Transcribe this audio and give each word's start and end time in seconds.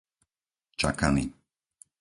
Čakany 0.81 1.25